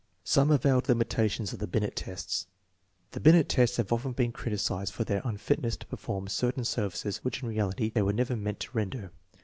Some 0.23 0.49
avowed 0.49 0.89
limitations 0.89 1.53
of 1.53 1.59
the 1.59 1.67
Binet 1.67 1.95
tests. 1.95 2.47
The 3.11 3.19
Binet 3.19 3.47
tests 3.47 3.77
have 3.77 3.93
often 3.93 4.13
been 4.13 4.31
criticized 4.31 4.91
for 4.95 5.03
their 5.03 5.21
unfitncss 5.21 5.77
to 5.77 5.85
perform 5.85 6.27
certain 6.27 6.65
services 6.65 7.17
which 7.17 7.43
in 7.43 7.49
reality 7.49 7.91
they 7.91 8.01
were 8.01 8.11
never 8.11 8.35
meant 8.35 8.59
to 8.61 8.71
render. 8.75 9.11